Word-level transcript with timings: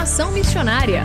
Formação 0.00 0.32
Missionária. 0.32 1.04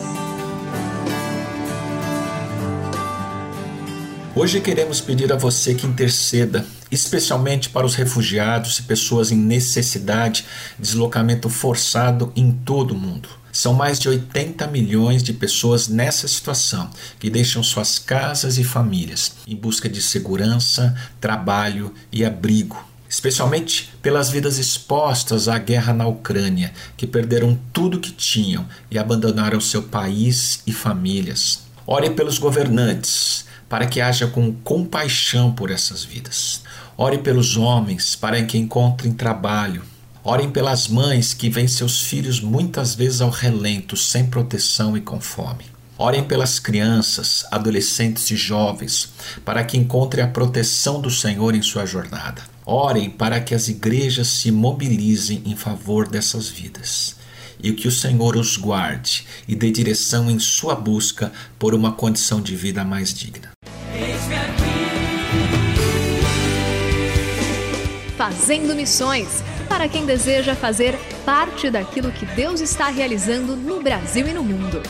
Hoje 4.33 4.61
queremos 4.61 5.01
pedir 5.01 5.33
a 5.33 5.35
você 5.35 5.75
que 5.75 5.85
interceda, 5.85 6.65
especialmente 6.89 7.69
para 7.69 7.85
os 7.85 7.93
refugiados 7.93 8.79
e 8.79 8.83
pessoas 8.83 9.33
em 9.33 9.37
necessidade, 9.37 10.45
deslocamento 10.79 11.49
forçado 11.49 12.31
em 12.37 12.53
todo 12.53 12.91
o 12.91 12.97
mundo. 12.97 13.27
São 13.51 13.73
mais 13.73 13.99
de 13.99 14.07
80 14.07 14.65
milhões 14.67 15.21
de 15.21 15.33
pessoas 15.33 15.89
nessa 15.89 16.25
situação 16.25 16.89
que 17.19 17.29
deixam 17.29 17.61
suas 17.61 17.99
casas 17.99 18.57
e 18.57 18.63
famílias 18.63 19.33
em 19.45 19.57
busca 19.57 19.89
de 19.89 20.01
segurança, 20.01 20.95
trabalho 21.19 21.93
e 22.13 22.23
abrigo 22.23 22.92
especialmente 23.13 23.93
pelas 24.01 24.31
vidas 24.31 24.57
expostas 24.57 25.47
à 25.47 25.59
guerra 25.59 25.93
na 25.93 26.07
Ucrânia, 26.07 26.73
que 26.97 27.05
perderam 27.05 27.59
tudo 27.71 27.99
que 27.99 28.11
tinham 28.11 28.65
e 28.89 28.97
abandonaram 28.97 29.61
seu 29.61 29.83
país 29.83 30.63
e 30.65 30.73
famílias. 30.73 31.61
Ore 31.85 32.09
pelos 32.09 32.39
governantes, 32.39 33.45
para 33.69 33.85
que 33.85 34.01
haja 34.01 34.25
com 34.25 34.51
compaixão 34.51 35.51
por 35.51 35.69
essas 35.69 36.03
vidas. 36.03 36.63
Ore 36.97 37.19
pelos 37.19 37.55
homens, 37.55 38.15
para 38.15 38.41
que 38.41 38.57
encontrem 38.57 39.13
trabalho. 39.13 39.83
Orem 40.23 40.49
pelas 40.49 40.87
mães 40.87 41.35
que 41.35 41.51
veem 41.51 41.67
seus 41.67 42.01
filhos 42.01 42.41
muitas 42.41 42.95
vezes 42.95 43.21
ao 43.21 43.29
relento, 43.29 43.95
sem 43.95 44.25
proteção 44.25 44.97
e 44.97 45.01
com 45.01 45.21
fome. 45.21 45.65
Orem 45.99 46.23
pelas 46.23 46.57
crianças, 46.57 47.45
adolescentes 47.51 48.31
e 48.31 48.35
jovens, 48.35 49.13
para 49.45 49.63
que 49.63 49.77
encontrem 49.77 50.25
a 50.25 50.27
proteção 50.27 50.99
do 50.99 51.11
Senhor 51.11 51.53
em 51.53 51.61
sua 51.61 51.85
jornada. 51.85 52.52
Orem 52.65 53.09
para 53.09 53.41
que 53.41 53.53
as 53.53 53.67
igrejas 53.67 54.27
se 54.27 54.51
mobilizem 54.51 55.41
em 55.45 55.55
favor 55.55 56.07
dessas 56.07 56.47
vidas 56.47 57.17
e 57.61 57.73
que 57.73 57.87
o 57.87 57.91
Senhor 57.91 58.37
os 58.37 58.55
guarde 58.55 59.25
e 59.47 59.55
dê 59.55 59.69
direção 59.69 60.29
em 60.29 60.39
sua 60.39 60.75
busca 60.75 61.31
por 61.59 61.73
uma 61.73 61.91
condição 61.91 62.41
de 62.41 62.55
vida 62.55 62.83
mais 62.83 63.13
digna. 63.13 63.51
Fazendo 68.17 68.73
missões 68.73 69.43
para 69.67 69.89
quem 69.89 70.05
deseja 70.05 70.55
fazer 70.55 70.97
parte 71.25 71.69
daquilo 71.69 72.11
que 72.11 72.25
Deus 72.27 72.61
está 72.61 72.87
realizando 72.87 73.55
no 73.55 73.81
Brasil 73.81 74.27
e 74.27 74.33
no 74.33 74.43
mundo. 74.43 74.81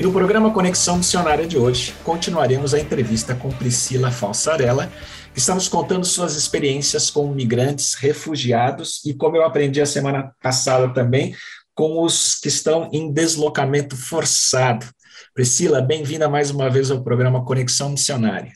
E 0.00 0.02
no 0.02 0.10
programa 0.10 0.50
Conexão 0.50 0.96
Missionária 0.96 1.46
de 1.46 1.58
hoje, 1.58 1.94
continuaremos 2.02 2.72
a 2.72 2.80
entrevista 2.80 3.34
com 3.34 3.50
Priscila 3.50 4.10
Falsarella, 4.10 4.90
que 5.34 5.38
está 5.38 5.54
nos 5.54 5.68
contando 5.68 6.06
suas 6.06 6.36
experiências 6.36 7.10
com 7.10 7.28
migrantes, 7.28 7.92
refugiados 7.92 9.04
e, 9.04 9.12
como 9.12 9.36
eu 9.36 9.44
aprendi 9.44 9.78
a 9.78 9.84
semana 9.84 10.34
passada 10.42 10.88
também, 10.94 11.36
com 11.74 12.02
os 12.02 12.36
que 12.36 12.48
estão 12.48 12.88
em 12.94 13.12
deslocamento 13.12 13.94
forçado. 13.94 14.86
Priscila, 15.34 15.82
bem-vinda 15.82 16.30
mais 16.30 16.50
uma 16.50 16.70
vez 16.70 16.90
ao 16.90 17.04
programa 17.04 17.44
Conexão 17.44 17.90
Missionária. 17.90 18.52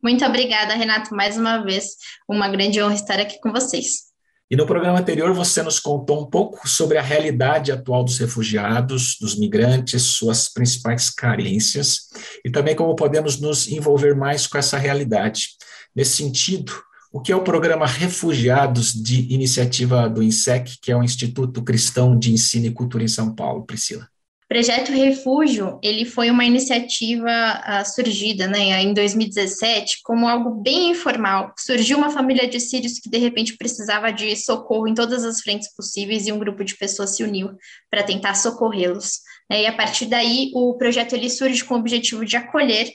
Muito 0.00 0.24
obrigada, 0.24 0.72
Renato, 0.74 1.12
mais 1.16 1.36
uma 1.36 1.64
vez. 1.64 1.96
Uma 2.28 2.48
grande 2.48 2.80
honra 2.80 2.94
estar 2.94 3.18
aqui 3.18 3.40
com 3.40 3.50
vocês. 3.50 4.05
E 4.48 4.54
no 4.54 4.64
programa 4.64 5.00
anterior 5.00 5.34
você 5.34 5.60
nos 5.60 5.80
contou 5.80 6.22
um 6.22 6.30
pouco 6.30 6.68
sobre 6.68 6.96
a 6.96 7.02
realidade 7.02 7.72
atual 7.72 8.04
dos 8.04 8.16
refugiados, 8.18 9.16
dos 9.20 9.36
migrantes, 9.36 10.02
suas 10.02 10.48
principais 10.48 11.10
carências 11.10 12.02
e 12.44 12.50
também 12.50 12.76
como 12.76 12.94
podemos 12.94 13.40
nos 13.40 13.66
envolver 13.66 14.14
mais 14.14 14.46
com 14.46 14.56
essa 14.56 14.78
realidade. 14.78 15.48
Nesse 15.94 16.18
sentido, 16.18 16.72
o 17.12 17.20
que 17.20 17.32
é 17.32 17.36
o 17.36 17.42
programa 17.42 17.86
Refugiados 17.86 18.92
de 18.92 19.32
iniciativa 19.32 20.08
do 20.08 20.22
INSEC, 20.22 20.78
que 20.80 20.92
é 20.92 20.96
o 20.96 21.02
Instituto 21.02 21.64
Cristão 21.64 22.16
de 22.16 22.32
Ensino 22.32 22.66
e 22.66 22.72
Cultura 22.72 23.02
em 23.02 23.08
São 23.08 23.34
Paulo, 23.34 23.64
Priscila? 23.64 24.08
O 24.46 24.54
Projeto 24.54 24.92
Refúgio, 24.92 25.80
ele 25.82 26.04
foi 26.04 26.30
uma 26.30 26.44
iniciativa 26.44 27.28
uh, 27.28 27.84
surgida 27.84 28.46
né, 28.46 28.80
em 28.80 28.94
2017 28.94 30.02
como 30.04 30.28
algo 30.28 30.62
bem 30.62 30.90
informal. 30.90 31.52
Surgiu 31.58 31.98
uma 31.98 32.10
família 32.10 32.46
de 32.46 32.60
sírios 32.60 33.00
que, 33.00 33.10
de 33.10 33.18
repente, 33.18 33.56
precisava 33.56 34.12
de 34.12 34.36
socorro 34.36 34.86
em 34.86 34.94
todas 34.94 35.24
as 35.24 35.40
frentes 35.40 35.74
possíveis 35.74 36.28
e 36.28 36.32
um 36.32 36.38
grupo 36.38 36.62
de 36.62 36.76
pessoas 36.76 37.16
se 37.16 37.24
uniu 37.24 37.56
para 37.90 38.04
tentar 38.04 38.36
socorrê-los. 38.36 39.18
Né, 39.50 39.62
e, 39.62 39.66
a 39.66 39.72
partir 39.72 40.06
daí, 40.06 40.52
o 40.54 40.74
projeto 40.78 41.14
ele 41.14 41.28
surge 41.28 41.64
com 41.64 41.74
o 41.74 41.78
objetivo 41.78 42.24
de 42.24 42.36
acolher 42.36 42.88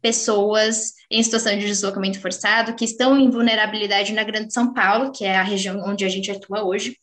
pessoas 0.00 0.92
em 1.10 1.22
situação 1.22 1.56
de 1.58 1.66
deslocamento 1.66 2.18
forçado 2.18 2.74
que 2.74 2.84
estão 2.86 3.18
em 3.18 3.30
vulnerabilidade 3.30 4.14
na 4.14 4.24
Grande 4.24 4.54
São 4.54 4.72
Paulo, 4.72 5.12
que 5.12 5.26
é 5.26 5.36
a 5.36 5.42
região 5.42 5.82
onde 5.86 6.02
a 6.04 6.08
gente 6.08 6.30
atua 6.30 6.64
hoje, 6.64 6.96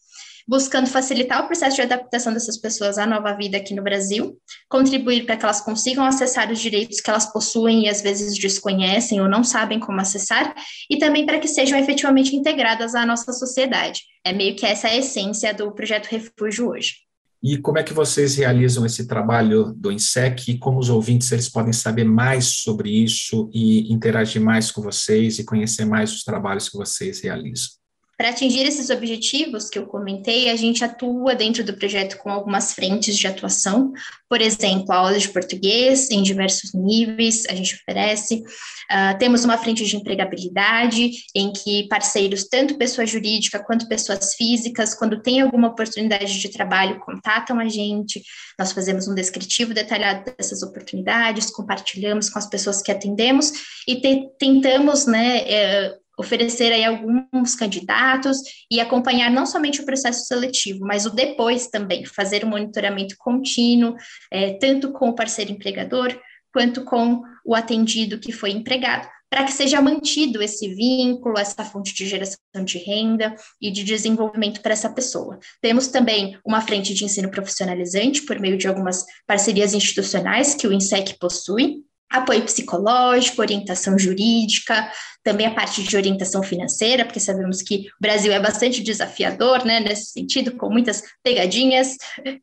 buscando 0.51 0.89
facilitar 0.89 1.42
o 1.42 1.48
processo 1.48 1.77
de 1.77 1.81
adaptação 1.81 2.33
dessas 2.33 2.57
pessoas 2.57 2.98
à 2.98 3.06
nova 3.06 3.31
vida 3.38 3.56
aqui 3.56 3.74
no 3.74 3.81
Brasil, 3.81 4.38
contribuir 4.68 5.25
para 5.25 5.38
que 5.38 5.45
elas 5.45 5.62
consigam 5.62 6.03
acessar 6.03 6.51
os 6.51 6.59
direitos 6.59 7.00
que 7.00 7.09
elas 7.09 7.31
possuem 7.31 7.86
e 7.86 7.89
às 7.89 8.01
vezes 8.01 8.38
desconhecem 8.38 9.21
ou 9.21 9.30
não 9.30 9.45
sabem 9.45 9.80
como 9.80 10.01
acessar, 10.01 10.53
e 10.89 10.98
também 10.98 11.25
para 11.25 11.39
que 11.39 11.48
sejam 11.48 11.80
efetivamente 11.80 12.36
integradas 12.36 12.95
à 12.95 13.06
nossa 13.06 13.31
sociedade. 13.31 14.01
É 14.25 14.33
meio 14.33 14.53
que 14.57 14.65
essa 14.65 14.89
a 14.89 14.98
essência 14.98 15.53
do 15.53 15.71
projeto 15.71 16.07
Refúgio 16.07 16.68
hoje. 16.68 16.95
E 17.42 17.57
como 17.57 17.80
é 17.80 17.83
que 17.83 17.94
vocês 17.94 18.36
realizam 18.36 18.86
esse 18.86 19.07
trabalho 19.07 19.74
do 19.74 19.89
INSEC 19.89 20.51
e 20.51 20.57
como 20.57 20.80
os 20.80 20.89
ouvintes 20.89 21.31
eles 21.31 21.48
podem 21.48 21.71
saber 21.71 22.03
mais 22.03 22.45
sobre 22.62 22.89
isso 22.89 23.50
e 23.53 23.92
interagir 23.92 24.42
mais 24.42 24.69
com 24.69 24.81
vocês 24.81 25.39
e 25.39 25.45
conhecer 25.45 25.86
mais 25.86 26.12
os 26.12 26.25
trabalhos 26.25 26.68
que 26.68 26.77
vocês 26.77 27.21
realizam? 27.21 27.81
Para 28.22 28.30
atingir 28.30 28.68
esses 28.68 28.92
objetivos 28.92 29.68
que 29.68 29.80
eu 29.80 29.88
comentei, 29.88 30.52
a 30.52 30.56
gente 30.56 30.84
atua 30.84 31.34
dentro 31.34 31.64
do 31.64 31.74
projeto 31.74 32.20
com 32.20 32.30
algumas 32.30 32.72
frentes 32.72 33.18
de 33.18 33.26
atuação, 33.26 33.92
por 34.30 34.40
exemplo, 34.40 34.94
aulas 34.94 35.24
de 35.24 35.30
português 35.30 36.12
em 36.12 36.22
diversos 36.22 36.72
níveis, 36.72 37.48
a 37.50 37.56
gente 37.56 37.74
oferece. 37.74 38.36
Uh, 38.36 39.18
temos 39.18 39.44
uma 39.44 39.58
frente 39.58 39.84
de 39.84 39.96
empregabilidade, 39.98 41.14
em 41.36 41.52
que 41.52 41.88
parceiros, 41.88 42.44
tanto 42.48 42.78
pessoa 42.78 43.08
jurídica 43.08 43.58
quanto 43.58 43.88
pessoas 43.88 44.36
físicas, 44.36 44.94
quando 44.94 45.24
tem 45.24 45.42
alguma 45.42 45.70
oportunidade 45.70 46.40
de 46.40 46.50
trabalho, 46.50 47.00
contatam 47.00 47.60
a 47.60 47.68
gente. 47.68 48.22
Nós 48.60 48.72
fazemos 48.72 49.08
um 49.08 49.16
descritivo 49.16 49.74
detalhado 49.74 50.32
dessas 50.38 50.62
oportunidades, 50.62 51.50
compartilhamos 51.50 52.30
com 52.30 52.38
as 52.38 52.48
pessoas 52.48 52.84
que 52.84 52.92
atendemos 52.92 53.52
e 53.88 54.00
te, 54.00 54.30
tentamos, 54.38 55.08
né, 55.08 55.40
eh, 55.48 55.98
oferecer 56.22 56.72
aí 56.72 56.86
alguns 56.86 57.56
candidatos 57.56 58.38
e 58.72 58.80
acompanhar 58.80 59.30
não 59.30 59.46
somente 59.46 59.82
o 59.82 59.86
processo 59.86 60.26
seletivo, 60.26 60.86
mas 60.86 61.06
o 61.06 61.10
depois 61.10 61.68
também, 61.68 62.06
fazer 62.06 62.46
um 62.46 62.50
monitoramento 62.50 63.16
contínuo, 63.18 63.96
é, 64.32 64.54
tanto 64.54 64.92
com 64.92 65.10
o 65.10 65.16
parceiro 65.16 65.52
empregador, 65.52 66.18
quanto 66.54 66.84
com 66.84 67.22
o 67.46 67.56
atendido 67.56 68.20
que 68.20 68.32
foi 68.32 68.52
empregado, 68.52 69.08
para 69.30 69.46
que 69.46 69.54
seja 69.54 69.82
mantido 69.82 70.42
esse 70.44 70.68
vínculo, 70.74 71.38
essa 71.38 71.64
fonte 71.64 71.94
de 71.94 72.06
geração 72.06 72.38
de 72.66 72.78
renda 72.78 73.34
e 73.62 73.72
de 73.72 73.84
desenvolvimento 73.84 74.62
para 74.62 74.74
essa 74.74 74.90
pessoa. 74.90 75.40
Temos 75.62 75.88
também 75.88 76.38
uma 76.46 76.62
frente 76.62 76.94
de 76.94 77.06
ensino 77.06 77.32
profissionalizante 77.32 78.24
por 78.24 78.40
meio 78.40 78.58
de 78.58 78.68
algumas 78.68 79.06
parcerias 79.26 79.74
institucionais 79.74 80.54
que 80.54 80.68
o 80.68 80.74
INSEC 80.74 81.18
possui, 81.18 81.86
apoio 82.12 82.44
psicológico, 82.44 83.42
orientação 83.42 83.98
jurídica, 83.98 84.92
também 85.24 85.46
a 85.46 85.54
parte 85.54 85.84
de 85.84 85.96
orientação 85.96 86.42
financeira, 86.44 87.06
porque 87.06 87.19
sabemos 87.19 87.62
que 87.62 87.88
o 87.88 88.02
Brasil 88.02 88.31
é 88.31 88.40
bastante 88.40 88.81
desafiador, 88.81 89.63
né, 89.63 89.80
nesse 89.80 90.12
sentido, 90.12 90.52
com 90.54 90.69
muitas 90.69 91.04
pegadinhas, 91.24 91.96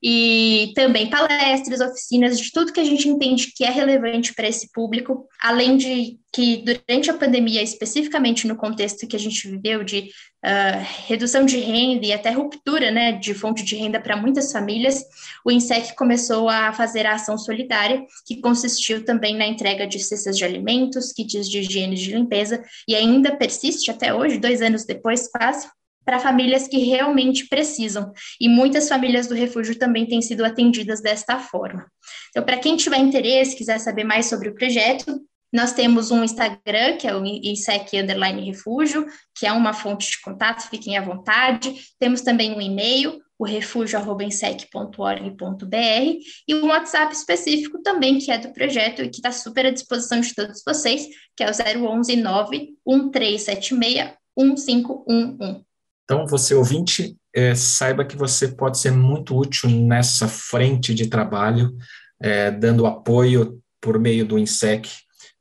e 0.02 0.72
também 0.74 1.10
palestras, 1.10 1.80
oficinas, 1.80 2.38
de 2.38 2.52
tudo 2.52 2.72
que 2.72 2.80
a 2.80 2.84
gente 2.84 3.08
entende 3.08 3.52
que 3.54 3.64
é 3.64 3.70
relevante 3.70 4.32
para 4.34 4.48
esse 4.48 4.70
público, 4.72 5.26
além 5.42 5.76
de 5.76 6.18
que 6.32 6.58
durante 6.58 7.10
a 7.10 7.14
pandemia, 7.14 7.62
especificamente 7.62 8.46
no 8.46 8.56
contexto 8.56 9.06
que 9.06 9.16
a 9.16 9.20
gente 9.20 9.48
viveu 9.48 9.82
de 9.82 10.08
uh, 10.44 10.84
redução 11.06 11.44
de 11.44 11.58
renda 11.58 12.06
e 12.06 12.12
até 12.12 12.30
ruptura 12.30 12.90
né, 12.90 13.12
de 13.12 13.34
fonte 13.34 13.64
de 13.64 13.76
renda 13.76 14.00
para 14.00 14.16
muitas 14.16 14.52
famílias, 14.52 15.04
o 15.44 15.50
INSEC 15.50 15.94
começou 15.96 16.48
a 16.48 16.72
fazer 16.72 17.06
a 17.06 17.14
ação 17.14 17.36
solidária, 17.36 18.04
que 18.26 18.40
consistiu 18.40 19.04
também 19.04 19.36
na 19.36 19.46
entrega 19.46 19.86
de 19.86 19.98
cestas 19.98 20.36
de 20.36 20.44
alimentos, 20.44 21.12
kits 21.12 21.48
de 21.48 21.60
higiene 21.60 21.96
de 21.96 22.12
limpeza, 22.12 22.62
e 22.86 22.94
ainda 22.94 23.36
persiste 23.36 23.90
até 23.90 24.12
hoje, 24.14 24.38
dois 24.38 24.62
anos 24.62 24.84
depois 24.84 25.28
quase, 25.28 25.68
para 26.04 26.18
famílias 26.18 26.66
que 26.66 26.78
realmente 26.78 27.46
precisam. 27.48 28.12
E 28.40 28.48
muitas 28.48 28.88
famílias 28.88 29.26
do 29.26 29.34
refúgio 29.34 29.78
também 29.78 30.06
têm 30.06 30.22
sido 30.22 30.42
atendidas 30.42 31.02
desta 31.02 31.38
forma. 31.38 31.86
Então, 32.30 32.42
para 32.42 32.56
quem 32.56 32.76
tiver 32.76 32.96
interesse, 32.96 33.54
quiser 33.54 33.78
saber 33.78 34.04
mais 34.04 34.24
sobre 34.24 34.48
o 34.48 34.54
projeto, 34.54 35.20
nós 35.52 35.72
temos 35.72 36.10
um 36.10 36.22
Instagram, 36.22 36.98
que 36.98 37.06
é 37.06 37.16
o 37.16 37.24
INSEC 37.24 37.98
Underline 37.98 38.44
Refúgio, 38.44 39.06
que 39.34 39.46
é 39.46 39.52
uma 39.52 39.72
fonte 39.72 40.10
de 40.10 40.20
contato, 40.20 40.68
fiquem 40.68 40.98
à 40.98 41.02
vontade. 41.02 41.74
Temos 41.98 42.20
também 42.20 42.54
um 42.54 42.60
e-mail, 42.60 43.18
o 43.38 43.46
refúgio.insec.org.br, 43.46 46.18
e 46.46 46.54
um 46.54 46.66
WhatsApp 46.66 47.14
específico 47.14 47.80
também, 47.82 48.18
que 48.18 48.30
é 48.30 48.36
do 48.38 48.52
projeto 48.52 49.02
e 49.02 49.08
que 49.08 49.16
está 49.16 49.32
super 49.32 49.64
à 49.66 49.70
disposição 49.70 50.20
de 50.20 50.34
todos 50.34 50.62
vocês, 50.66 51.06
que 51.36 51.42
é 51.42 51.50
o 51.50 51.94
011 51.94 52.16
91376 52.16 54.12
1511. 54.36 55.64
Então, 56.04 56.26
você 56.26 56.54
ouvinte, 56.54 57.16
é, 57.34 57.54
saiba 57.54 58.04
que 58.04 58.16
você 58.16 58.48
pode 58.48 58.78
ser 58.78 58.90
muito 58.90 59.36
útil 59.36 59.70
nessa 59.70 60.26
frente 60.26 60.94
de 60.94 61.06
trabalho, 61.06 61.76
é, 62.20 62.50
dando 62.50 62.86
apoio 62.86 63.62
por 63.80 63.98
meio 63.98 64.26
do 64.26 64.38
INSEC, 64.38 64.90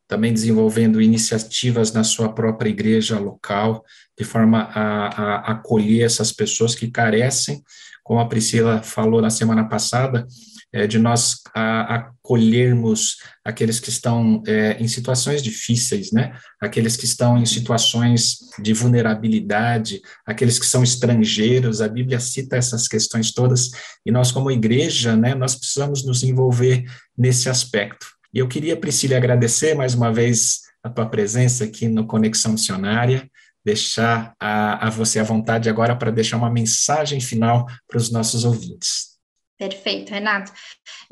também 0.08 0.34
desenvolvendo 0.34 1.02
iniciativas 1.02 1.92
na 1.92 2.04
sua 2.04 2.34
própria 2.34 2.70
igreja 2.70 3.20
local, 3.20 3.84
de 4.18 4.24
forma 4.24 4.70
a, 4.74 5.08
a 5.08 5.52
acolher 5.52 6.06
essas 6.06 6.32
pessoas 6.32 6.74
que 6.74 6.90
carecem, 6.90 7.62
como 8.04 8.20
a 8.20 8.28
Priscila 8.28 8.82
falou 8.82 9.22
na 9.22 9.30
semana 9.30 9.68
passada, 9.68 10.26
é, 10.72 10.86
de 10.86 11.00
nós 11.00 11.42
a, 11.54 11.96
acolhermos 11.96 13.18
aqueles 13.44 13.80
que 13.80 13.90
estão 13.90 14.44
é, 14.46 14.78
em 14.80 14.88
situações 14.88 15.42
difíceis, 15.42 16.12
né? 16.12 16.38
Aqueles 16.62 16.98
que 16.98 17.06
estão 17.06 17.38
em 17.38 17.46
situações 17.46 18.38
de 18.60 18.74
vulnerabilidade, 18.74 20.02
aqueles 20.26 20.60
que 20.60 20.66
são 20.66 20.84
estrangeiros. 20.84 21.82
A 21.82 21.88
Bíblia 21.88 22.20
cita 22.20 22.58
essas 22.58 22.88
questões 22.88 23.34
todas 23.34 23.70
e 24.06 24.12
nós, 24.12 24.32
como 24.32 24.52
igreja, 24.52 25.16
né, 25.16 25.34
nós 25.34 25.56
precisamos 25.56 26.06
nos 26.06 26.24
envolver 26.24 26.84
nesse 27.18 27.50
aspecto. 27.50 28.17
E 28.34 28.40
eu 28.40 28.48
queria, 28.48 28.78
Priscila, 28.78 29.18
agradecer 29.18 29.74
mais 29.74 29.94
uma 29.94 30.12
vez 30.12 30.62
a 30.84 30.90
tua 30.90 31.06
presença 31.06 31.64
aqui 31.64 31.88
no 31.88 32.06
Conexão 32.06 32.52
Missionária, 32.54 33.30
deixar 33.64 34.34
a, 34.40 34.88
a 34.88 34.90
você 34.90 35.20
à 35.20 35.24
vontade 35.24 35.70
agora 35.70 35.96
para 35.96 36.12
deixar 36.12 36.38
uma 36.38 36.50
mensagem 36.50 37.20
final 37.20 37.66
para 37.88 37.98
os 37.98 38.12
nossos 38.12 38.46
ouvintes. 38.46 39.18
Perfeito, 39.58 40.12
Renato. 40.12 40.52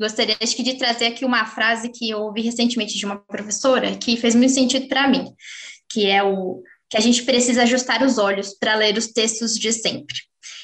Gostaria 0.00 0.36
acho 0.40 0.54
que 0.54 0.62
de 0.62 0.74
trazer 0.74 1.06
aqui 1.06 1.24
uma 1.24 1.44
frase 1.44 1.90
que 1.90 2.10
eu 2.10 2.20
ouvi 2.20 2.42
recentemente 2.42 2.96
de 2.96 3.04
uma 3.04 3.18
professora 3.18 3.96
que 3.96 4.16
fez 4.16 4.34
muito 4.34 4.52
sentido 4.52 4.86
para 4.88 5.08
mim, 5.08 5.26
que 5.90 6.06
é 6.06 6.22
o 6.22 6.62
que 6.88 6.96
a 6.96 7.00
gente 7.00 7.24
precisa 7.24 7.64
ajustar 7.64 8.02
os 8.02 8.16
olhos 8.16 8.54
para 8.54 8.76
ler 8.76 8.96
os 8.96 9.08
textos 9.08 9.54
de 9.54 9.72
sempre. 9.72 10.16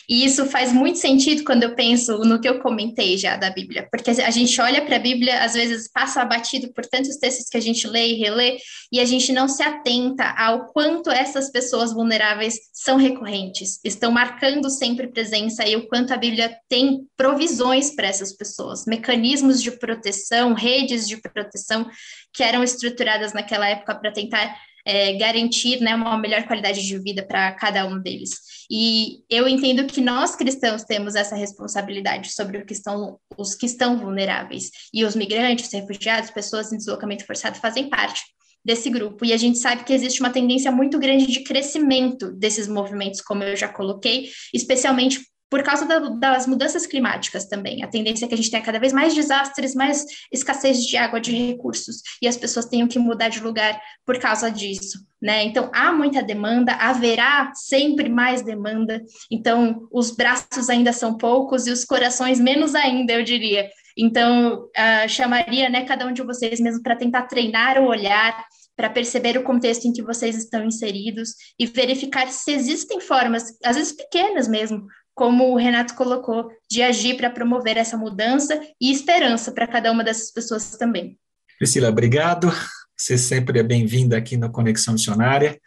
E 0.09 0.25
isso 0.25 0.47
faz 0.47 0.73
muito 0.73 0.99
sentido 0.99 1.45
quando 1.45 1.63
eu 1.63 1.75
penso 1.75 2.19
no 2.19 2.41
que 2.41 2.49
eu 2.49 2.61
comentei 2.61 3.17
já 3.17 3.37
da 3.37 3.51
Bíblia, 3.51 3.89
porque 3.91 4.11
a 4.11 4.31
gente 4.31 4.61
olha 4.61 4.85
para 4.85 4.97
a 4.97 4.99
Bíblia, 4.99 5.43
às 5.43 5.55
vezes 5.55 5.91
passa 5.91 6.21
abatido 6.21 6.73
por 6.73 6.85
tantos 6.87 7.17
textos 7.17 7.49
que 7.49 7.57
a 7.57 7.61
gente 7.61 7.87
lê 7.87 8.09
e 8.09 8.19
relê, 8.19 8.59
e 8.91 9.01
a 9.01 9.05
gente 9.05 9.33
não 9.33 9.49
se 9.49 9.63
atenta 9.63 10.25
ao 10.37 10.67
quanto 10.67 11.11
essas 11.11 11.51
pessoas 11.51 11.93
vulneráveis 11.93 12.59
são 12.73 12.97
recorrentes, 12.97 13.79
estão 13.85 14.11
marcando 14.11 14.69
sempre 14.71 15.09
presença 15.09 15.67
e 15.67 15.77
o 15.77 15.87
quanto 15.87 16.13
a 16.13 16.17
Bíblia 16.17 16.57
tem 16.69 17.07
provisões 17.17 17.95
para 17.95 18.09
essas 18.09 18.33
pessoas, 18.33 18.85
mecanismos 18.87 19.63
de 19.63 19.71
proteção, 19.71 20.55
redes 20.55 21.07
de 21.07 21.17
proteção 21.17 21.89
que 22.33 22.43
eram 22.43 22.63
estruturadas 22.63 23.33
naquela 23.33 23.69
época 23.69 23.95
para 23.95 24.13
tentar 24.13 24.55
é, 24.85 25.13
garantir 25.15 25.81
né, 25.81 25.95
uma 25.95 26.19
melhor 26.19 26.45
qualidade 26.45 26.85
de 26.87 26.99
vida 26.99 27.25
para 27.25 27.53
cada 27.53 27.87
um 27.87 28.01
deles. 28.01 28.31
E 28.71 29.21
eu 29.29 29.47
entendo 29.49 29.87
que 29.87 30.01
nós 30.01 30.35
cristãos 30.35 30.85
temos 30.85 31.15
essa 31.15 31.37
responsabilidade 31.37 32.33
sobre 32.33 32.65
que 32.65 32.73
estão, 32.73 33.19
os 33.37 33.55
que 33.55 33.67
estão 33.67 33.99
vulneráveis. 33.99 34.71
E 34.93 35.05
os 35.05 35.15
migrantes, 35.15 35.73
refugiados, 35.73 36.31
pessoas 36.31 36.73
em 36.73 36.77
deslocamento 36.77 37.27
forçado 37.27 37.59
fazem 37.59 37.89
parte 37.89 38.23
desse 38.65 38.89
grupo. 38.91 39.25
E 39.25 39.33
a 39.33 39.37
gente 39.37 39.59
sabe 39.59 39.85
que 39.85 39.93
existe 39.93 40.21
uma 40.21 40.31
tendência 40.31 40.71
muito 40.71 40.99
grande 40.99 41.27
de 41.27 41.41
crescimento 41.41 42.31
desses 42.33 42.69
movimentos, 42.69 43.21
como 43.21 43.43
eu 43.43 43.57
já 43.57 43.69
coloquei, 43.69 44.31
especialmente 44.55 45.21
por 45.53 45.63
causa 45.63 45.85
da, 45.85 45.99
das 45.99 46.47
mudanças 46.47 46.87
climáticas 46.87 47.45
também. 47.45 47.85
A 47.85 47.87
tendência 47.87 48.25
é 48.25 48.29
que 48.29 48.33
a 48.33 48.37
gente 48.39 48.51
tenha 48.51 48.63
cada 48.63 48.79
vez 48.79 48.91
mais 48.91 49.15
desastres, 49.15 49.75
mais 49.75 50.03
escassez 50.33 50.79
de 50.79 50.97
água, 50.97 51.21
de 51.21 51.31
recursos, 51.31 51.97
e 52.23 52.27
as 52.27 52.39
pessoas 52.39 52.65
tenham 52.65 52.89
que 52.89 52.99
mudar 52.99 53.29
de 53.29 53.39
lugar 53.39 53.79
por 54.07 54.19
causa 54.19 54.51
disso. 54.51 54.99
Né? 55.21 55.45
Então, 55.45 55.71
há 55.75 55.93
muita 55.93 56.23
demanda, 56.23 56.73
haverá 56.73 57.53
sempre 57.55 58.09
mais 58.09 58.41
demanda, 58.41 59.03
então, 59.31 59.87
os 59.93 60.11
braços 60.11 60.71
ainda 60.71 60.91
são 60.91 61.19
poucos 61.19 61.67
e 61.67 61.71
os 61.71 61.85
corações 61.85 62.41
menos 62.41 62.75
ainda, 62.75 63.13
eu 63.13 63.23
diria. 63.23 63.69
Então, 63.95 64.65
uh, 64.65 65.07
chamaria 65.07 65.69
né, 65.69 65.85
cada 65.85 66.07
um 66.07 66.15
de 66.15 66.23
vocês 66.23 66.61
mesmo 66.61 66.83
para 66.83 66.97
tentar 66.97 67.25
treinar 67.25 67.79
o 67.79 67.89
olhar, 67.89 68.43
para 68.75 68.89
perceber 68.89 69.37
o 69.37 69.43
contexto 69.45 69.85
em 69.85 69.93
que 69.93 70.03
vocês 70.03 70.35
estão 70.35 70.65
inseridos 70.65 71.35
e 71.59 71.67
verificar 71.67 72.27
se 72.29 72.53
existem 72.53 73.01
formas, 73.01 73.55
às 73.63 73.77
vezes 73.77 73.93
pequenas 73.93 74.49
mesmo, 74.49 74.87
como 75.15 75.53
o 75.53 75.57
Renato 75.57 75.95
colocou, 75.95 76.51
de 76.71 76.83
agir 76.83 77.17
para 77.17 77.31
promover 77.31 77.77
essa 77.77 77.97
mudança 77.97 78.61
e 78.81 78.91
esperança 78.91 79.53
para 79.53 79.67
cada 79.67 79.91
uma 79.93 80.03
dessas 80.03 80.31
pessoas 80.31 80.77
também. 80.77 81.19
Priscila, 81.59 81.89
obrigado. 81.89 82.53
Você 82.97 83.19
sempre 83.19 83.59
é 83.59 83.63
bem-vinda 83.63 84.17
aqui 84.17 84.37
no 84.37 84.51
Conexão 84.51 84.95
Missionária. 84.95 85.59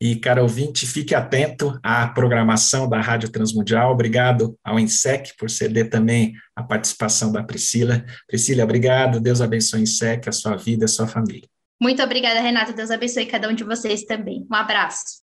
E, 0.00 0.16
cara 0.16 0.42
ouvinte, 0.42 0.86
fique 0.86 1.14
atento 1.14 1.78
à 1.82 2.06
programação 2.06 2.88
da 2.88 3.00
Rádio 3.00 3.30
Transmundial. 3.30 3.92
Obrigado 3.92 4.58
ao 4.62 4.78
INSEC 4.78 5.36
por 5.38 5.48
ceder 5.48 5.88
também 5.88 6.34
a 6.54 6.62
participação 6.62 7.32
da 7.32 7.42
Priscila. 7.42 8.04
Priscila, 8.26 8.64
obrigado. 8.64 9.20
Deus 9.20 9.40
abençoe 9.40 9.80
o 9.80 9.82
INSEC, 9.82 10.28
a 10.28 10.32
sua 10.32 10.56
vida, 10.56 10.84
a 10.84 10.88
sua 10.88 11.06
família. 11.06 11.48
Muito 11.80 12.02
obrigada, 12.02 12.40
Renata. 12.40 12.72
Deus 12.72 12.90
abençoe 12.90 13.26
cada 13.26 13.48
um 13.48 13.54
de 13.54 13.64
vocês 13.64 14.04
também. 14.04 14.46
Um 14.50 14.54
abraço. 14.54 15.23